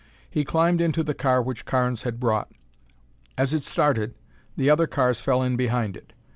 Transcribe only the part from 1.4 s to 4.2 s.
which Carnes had brought. As it started